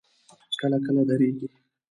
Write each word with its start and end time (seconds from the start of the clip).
کله 0.59 0.77
کله 0.85 1.01
درېږي. 1.09 1.47